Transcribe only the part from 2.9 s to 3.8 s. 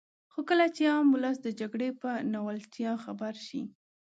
خبر شي.